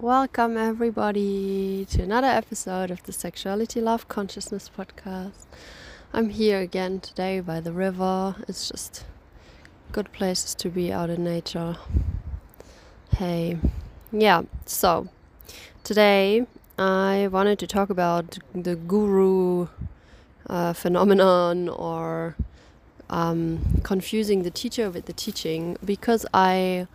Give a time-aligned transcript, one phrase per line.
[0.00, 5.46] Welcome, everybody, to another episode of the Sexuality Love Consciousness podcast.
[6.12, 8.34] I'm here again today by the river.
[8.48, 9.04] It's just
[9.92, 11.76] good places to be out in nature.
[13.16, 13.58] Hey,
[14.10, 15.08] yeah, so
[15.84, 19.68] today I wanted to talk about the guru
[20.50, 22.36] uh, phenomenon or
[23.08, 26.88] um, confusing the teacher with the teaching because I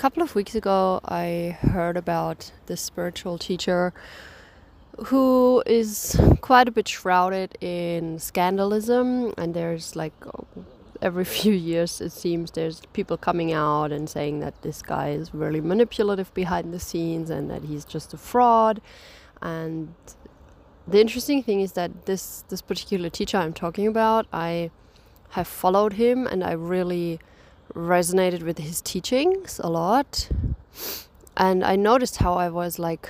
[0.00, 3.92] couple of weeks ago I heard about this spiritual teacher
[5.08, 10.14] who is quite a bit shrouded in scandalism and there's like
[11.02, 15.34] every few years it seems there's people coming out and saying that this guy is
[15.34, 18.80] really manipulative behind the scenes and that he's just a fraud.
[19.42, 19.94] And
[20.88, 24.70] the interesting thing is that this this particular teacher I'm talking about I
[25.36, 27.20] have followed him and I really
[27.74, 30.28] resonated with his teachings a lot
[31.36, 33.08] and I noticed how I was like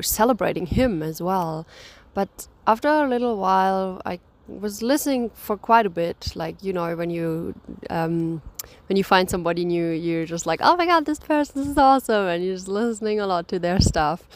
[0.00, 1.66] celebrating him as well
[2.14, 6.32] but after a little while I was listening for quite a bit.
[6.34, 7.54] Like you know, when you
[7.90, 8.42] um,
[8.88, 12.26] when you find somebody new, you're just like, oh my god, this person is awesome,
[12.26, 14.26] and you're just listening a lot to their stuff.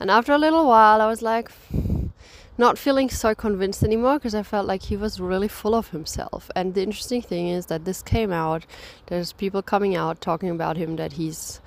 [0.00, 1.50] And after a little while, I was like,
[2.60, 6.50] not feeling so convinced anymore because I felt like he was really full of himself.
[6.54, 8.66] And the interesting thing is that this came out.
[9.06, 11.60] There's people coming out talking about him that he's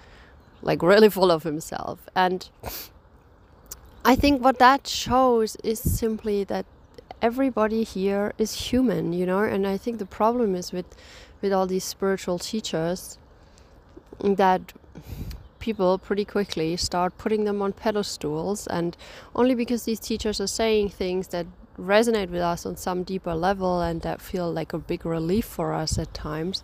[0.61, 2.49] like really full of himself and.
[4.05, 6.65] I think what that shows is simply that
[7.21, 9.39] everybody here is human, you know.
[9.39, 10.89] And I think the problem is with
[11.41, 13.17] with all these spiritual teachers
[14.19, 14.73] that
[15.63, 18.97] people pretty quickly start putting them on pedestals and
[19.33, 21.45] only because these teachers are saying things that
[21.79, 25.71] resonate with us on some deeper level and that feel like a big relief for
[25.71, 26.63] us at times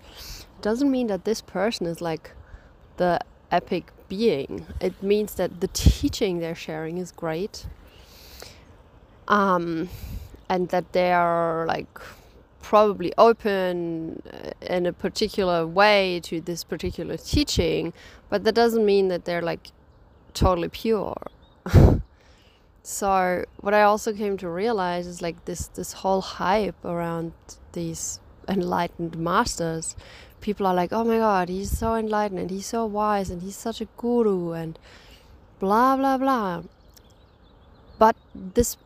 [0.62, 2.32] doesn't mean that this person is like
[2.98, 3.18] the
[3.50, 4.66] epic being.
[4.82, 7.68] It means that the teaching they're sharing is great
[9.30, 9.88] um,
[10.50, 12.00] and that they are like
[12.70, 17.92] probably open uh, in a particular way to this particular teaching,
[18.30, 19.72] but that doesn't mean that they're like
[20.36, 21.18] totally pure.
[22.84, 27.34] so what I also came to realize is like this this whole hype around
[27.72, 29.96] these enlightened masters.
[30.40, 33.56] People are like, oh my god, he's so enlightened and he's so wise and he's
[33.56, 34.78] such a guru and
[35.58, 36.62] blah blah blah.
[37.98, 38.78] But this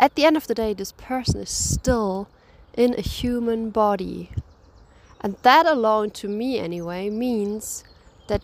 [0.00, 2.28] at the end of the day, this person is still
[2.74, 4.30] in a human body.
[5.20, 7.84] And that alone, to me anyway, means
[8.28, 8.42] that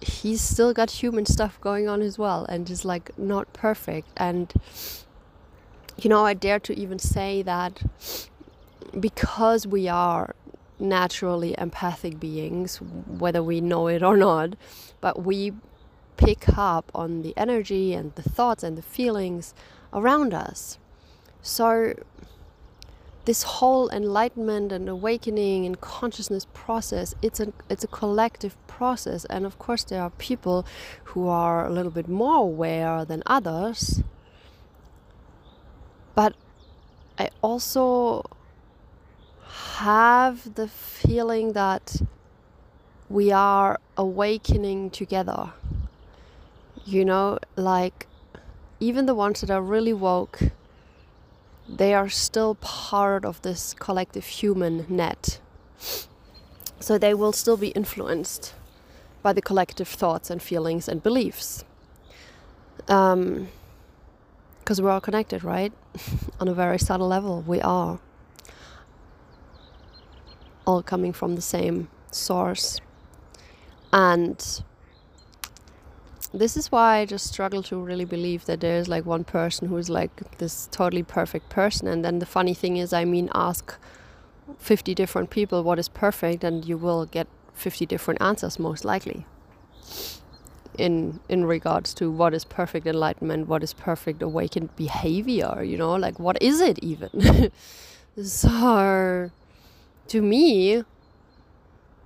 [0.00, 4.08] he's still got human stuff going on as well and is like not perfect.
[4.16, 4.52] And,
[5.96, 7.82] you know, I dare to even say that
[8.98, 10.34] because we are
[10.78, 14.54] naturally empathic beings, whether we know it or not,
[15.00, 15.52] but we
[16.16, 19.54] pick up on the energy and the thoughts and the feelings
[19.92, 20.78] around us.
[21.40, 21.94] So,
[23.24, 29.24] this whole enlightenment and awakening and consciousness process it's a it's a collective process.
[29.26, 30.66] And of course there are people
[31.04, 34.02] who are a little bit more aware than others.
[36.14, 36.34] But
[37.18, 38.24] i also
[39.84, 42.02] have the feeling that
[43.08, 45.52] we are awakening together.
[46.84, 48.06] You know like
[48.80, 50.40] even the ones that are really woke,
[51.68, 55.40] they are still part of this collective human net.
[56.80, 58.54] So they will still be influenced
[59.22, 61.64] by the collective thoughts and feelings and beliefs.
[62.76, 63.48] Because um,
[64.78, 65.72] we're all connected, right?
[66.40, 68.00] On a very subtle level, we are.
[70.66, 72.80] All coming from the same source.
[73.92, 74.62] And
[76.34, 79.90] this is why I just struggle to really believe that there's like one person who's
[79.90, 81.86] like this totally perfect person.
[81.86, 83.74] And then the funny thing is, I mean, ask
[84.58, 89.26] 50 different people what is perfect, and you will get 50 different answers, most likely.
[90.78, 95.94] In, in regards to what is perfect enlightenment, what is perfect awakened behavior, you know,
[95.94, 97.52] like what is it even?
[98.22, 99.30] so,
[100.08, 100.82] to me,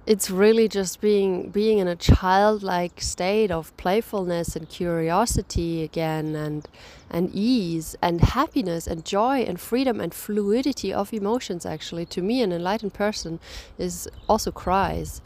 [0.07, 6.69] it's really just being being in a childlike state of playfulness and curiosity again and
[7.11, 12.07] and ease and happiness and joy and freedom and fluidity of emotions actually.
[12.07, 13.41] To me an enlightened person
[13.79, 15.21] is also cries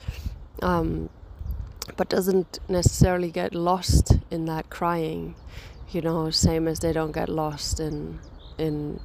[0.62, 1.10] um,
[1.96, 5.34] but doesn't necessarily get lost in that crying
[5.90, 8.18] you know same as they don't get lost in
[8.56, 9.00] in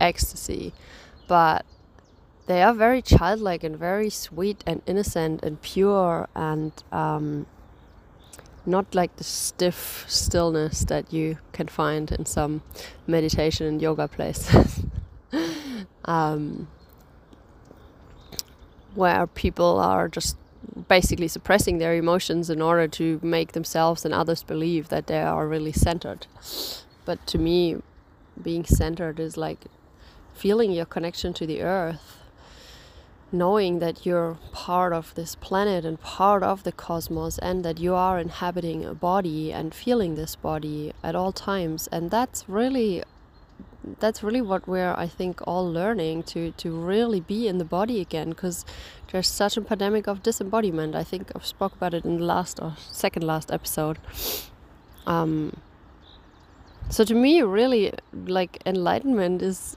[0.00, 0.72] ecstasy.
[1.28, 1.64] But
[2.46, 7.46] they are very childlike and very sweet and innocent and pure and um,
[8.66, 12.62] not like the stiff stillness that you can find in some
[13.06, 14.84] meditation and yoga places.
[16.04, 16.68] um,
[18.94, 20.36] where people are just
[20.88, 25.48] basically suppressing their emotions in order to make themselves and others believe that they are
[25.48, 26.26] really centered.
[27.04, 27.76] But to me,
[28.40, 29.64] being centered is like
[30.34, 32.21] feeling your connection to the earth,
[33.32, 37.94] knowing that you're part of this planet and part of the cosmos, and that you
[37.94, 41.88] are inhabiting a body and feeling this body at all times.
[41.88, 43.02] And that's really
[43.98, 48.00] that's really what we're i think all learning to to really be in the body
[48.00, 48.64] again because
[49.10, 52.60] there's such a pandemic of disembodiment i think i've spoke about it in the last
[52.60, 53.98] or second last episode
[55.06, 55.56] um
[56.88, 57.92] so to me really
[58.26, 59.76] like enlightenment is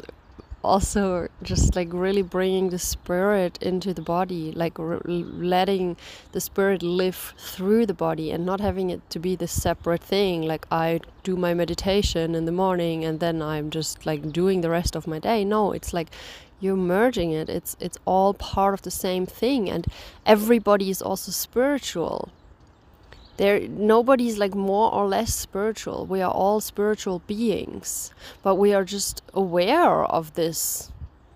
[0.66, 5.96] also just like really bringing the spirit into the body like letting
[6.32, 10.42] the spirit live through the body and not having it to be this separate thing
[10.42, 14.70] like i do my meditation in the morning and then i'm just like doing the
[14.70, 15.46] rest of my day.
[15.46, 16.10] No it's like
[16.60, 17.50] you're merging it.
[17.50, 19.86] It's it's all part of the same thing and
[20.26, 22.30] everybody is also spiritual
[23.38, 26.06] there nobody's like more or less spiritual.
[26.06, 28.12] We are all spiritual beings
[28.44, 30.92] but we are just aware of this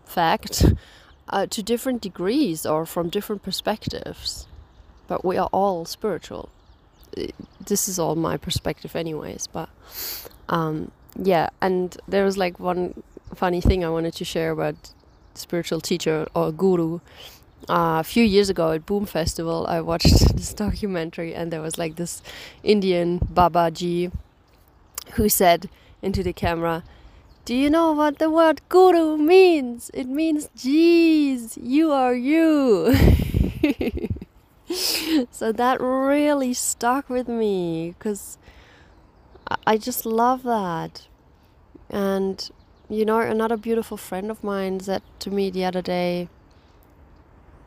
[0.05, 0.65] fact
[1.29, 4.47] uh, to different degrees or from different perspectives.
[5.07, 6.49] But we are all spiritual.
[7.65, 9.69] This is all my perspective anyways but
[10.47, 13.03] um, yeah and there was like one
[13.35, 14.75] funny thing i wanted to share about
[15.33, 16.99] spiritual teacher or guru
[17.69, 21.77] uh, a few years ago at Boom Festival, I watched this documentary, and there was
[21.77, 22.23] like this
[22.63, 24.11] Indian Babaji
[25.13, 25.69] who said
[26.01, 26.83] into the camera,
[27.45, 29.91] Do you know what the word guru means?
[29.93, 32.95] It means, geez, you are you.
[35.31, 38.39] so that really stuck with me because
[39.67, 41.07] I just love that.
[41.89, 42.49] And,
[42.89, 46.29] you know, another beautiful friend of mine said to me the other day,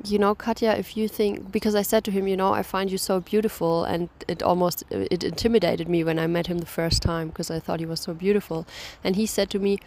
[0.04, 2.90] you know katya if you think because i said to him you know i find
[2.90, 7.02] you so beautiful and it almost it intimidated me when i met him the first
[7.02, 8.66] time because i thought he was so beautiful.
[9.04, 9.78] And he said to me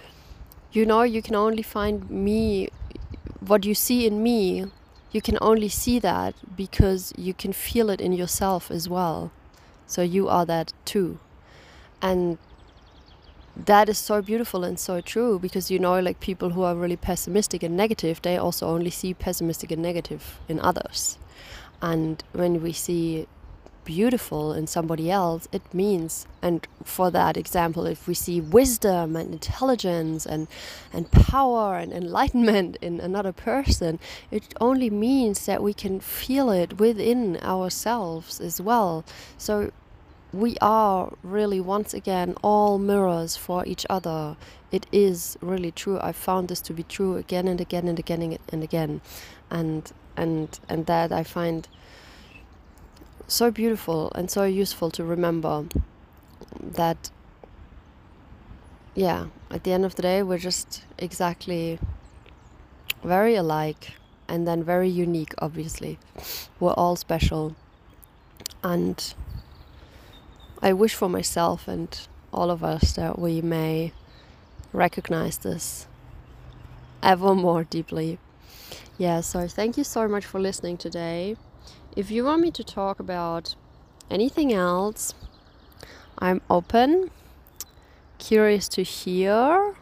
[0.72, 2.70] you know you can only find me
[3.40, 4.66] what you see in me
[5.16, 9.32] you can only see that because you can feel it in yourself as well.
[9.88, 11.20] So you are that too.
[12.02, 12.38] And
[13.56, 16.98] that is so beautiful and so true because you know like people who are really
[16.98, 21.18] pessimistic and negative they also only see pessimistic and negative in others.
[21.82, 23.28] And when we see
[23.86, 29.32] beautiful in somebody else it means and for that example if we see wisdom and
[29.32, 30.48] intelligence and
[30.92, 34.00] and power and enlightenment in another person
[34.32, 39.06] it only means that we can feel it within ourselves as well.
[39.38, 39.72] So
[40.34, 44.36] we are really once again all mirrors for each other.
[44.72, 46.00] It is really true.
[46.00, 49.02] I found this to be true again and again and again and again,
[49.50, 51.68] and and and that I find
[53.28, 55.66] so beautiful and so useful to remember
[56.62, 57.10] that
[58.94, 61.80] yeah at the end of the day we're just exactly
[63.04, 63.94] very alike
[64.28, 65.98] and then very unique obviously
[66.60, 67.56] we're all special
[68.64, 69.16] and
[70.66, 71.96] I wish for myself and
[72.34, 73.94] all of us that we may
[74.74, 75.86] recognize this
[77.04, 78.18] ever more deeply.
[78.98, 81.38] Yeah, so thank you so much for listening today.
[81.96, 83.54] If you want me to talk about
[84.10, 85.14] anything else,
[86.18, 87.12] I'm open,
[88.18, 89.76] curious to hear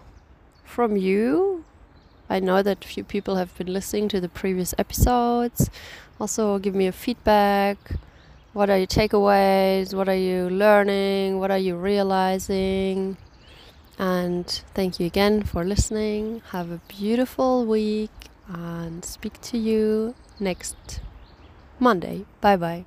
[0.66, 1.64] from you.
[2.30, 5.70] I know that few people have been listening to the previous episodes.
[6.20, 7.78] Also, give me a feedback
[8.54, 9.94] what are your takeaways?
[9.94, 11.40] What are you learning?
[11.40, 13.18] What are you realizing?
[13.98, 16.42] And thank you again for listening.
[16.52, 18.12] Have a beautiful week
[18.48, 21.02] and speak to you next
[21.80, 22.26] Monday.
[22.42, 22.86] Bye bye.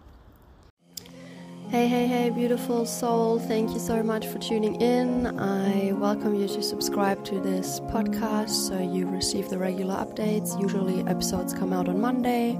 [1.69, 3.41] Hey, hey, hey, beautiful soul.
[3.41, 5.27] Thank you so much for tuning in.
[5.41, 10.61] I welcome you to subscribe to this podcast so you receive the regular updates.
[10.63, 12.57] Usually, episodes come out on Monday.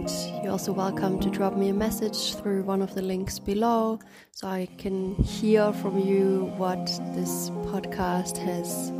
[0.00, 3.98] And you're also welcome to drop me a message through one of the links below
[4.30, 8.90] so I can hear from you what this podcast has,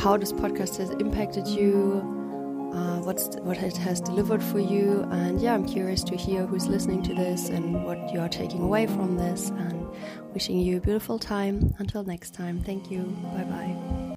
[0.00, 2.02] how this podcast has impacted you,
[2.72, 5.08] uh, what's what it has delivered for you.
[5.10, 8.62] And yeah, I'm curious to hear who's listening to this and what you are taking
[8.62, 9.48] away from this.
[9.48, 9.88] And
[10.32, 11.74] wishing you a beautiful time.
[11.78, 13.00] Until next time, thank you.
[13.34, 13.99] Bye bye.